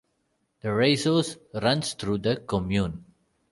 The 0.61 0.69
Reyssouze 0.69 1.37
runs 1.61 1.93
through 1.93 2.17
the 2.17 2.37
commune. 2.37 3.05